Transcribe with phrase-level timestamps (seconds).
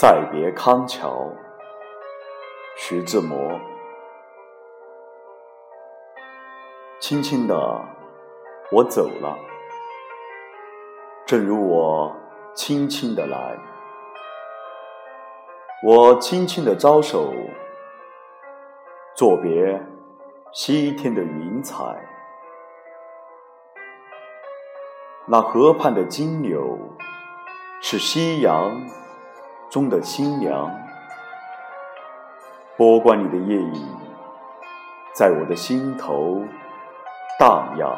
[0.00, 1.26] 再别康桥，
[2.76, 3.58] 徐志摩。
[7.00, 7.84] 轻轻的，
[8.70, 9.36] 我走了，
[11.26, 12.14] 正如我
[12.54, 13.58] 轻轻的来。
[15.82, 17.34] 我轻轻的招手，
[19.16, 19.84] 作别
[20.52, 21.82] 西天的云彩。
[25.26, 26.78] 那河畔的金柳，
[27.80, 28.80] 是夕阳。
[29.70, 30.74] 中的新娘，
[32.74, 33.96] 波光里的夜影，
[35.14, 36.42] 在我的心头
[37.38, 37.94] 荡漾。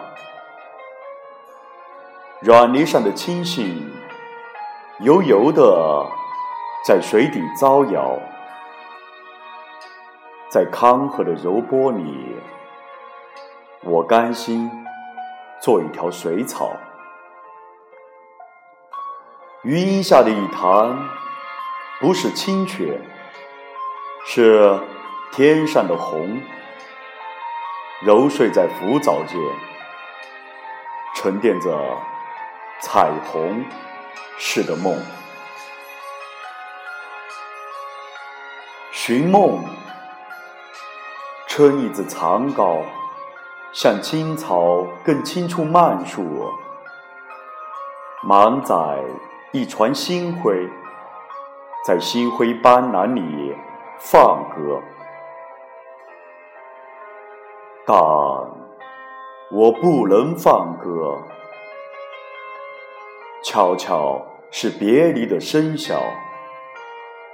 [2.40, 3.88] 软泥上的青荇，
[4.98, 6.04] 油油的
[6.84, 8.18] 在水底招摇。
[10.50, 12.36] 在康河的柔波里，
[13.84, 14.68] 我甘心
[15.62, 16.72] 做一条水草。
[19.62, 21.19] 余荫下的一潭。
[22.00, 22.98] 不是清泉，
[24.24, 24.80] 是
[25.32, 26.40] 天上的虹，
[28.00, 29.38] 揉睡在浮藻间，
[31.14, 31.78] 沉淀着
[32.80, 33.62] 彩虹
[34.38, 34.98] 似的梦。
[38.90, 39.62] 寻梦，
[41.46, 42.82] 撑一字长篙，
[43.74, 46.50] 向青草更青处漫溯，
[48.22, 49.04] 满载
[49.52, 50.66] 一船星辉。
[51.82, 53.56] 在星辉斑斓里
[53.98, 54.82] 放歌，
[57.86, 57.96] 但
[59.50, 61.18] 我不能放歌。
[63.42, 65.98] 悄悄是别离的笙箫，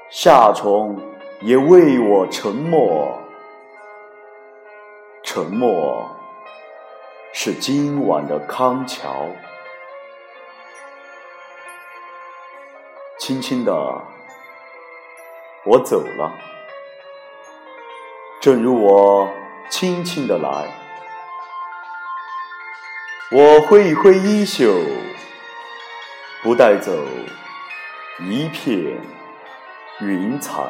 [0.08, 0.96] 夏虫
[1.40, 3.18] 也为我沉默。
[5.24, 6.08] 沉默
[7.32, 9.26] 是今晚的康桥，
[13.18, 14.00] 轻轻的。
[15.68, 16.32] 我走了，
[18.40, 19.28] 正如我
[19.68, 20.72] 轻轻的来。
[23.32, 24.72] 我挥一挥衣袖，
[26.44, 26.92] 不带走
[28.20, 28.96] 一片
[29.98, 30.62] 云彩。